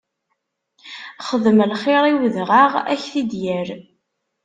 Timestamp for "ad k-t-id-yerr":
2.93-3.67